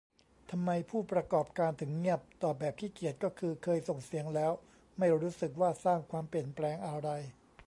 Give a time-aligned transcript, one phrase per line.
[0.51, 4.51] ทำไม "ผู้ประกอบการ" ถึงเงียบ ตอบแบบขี้เกียจก็คือ เคยส่งเสียงแล้ว
[4.99, 7.09] ไม่รู้สึกว่าสร้างความเปลี่ยนแปลงอะไร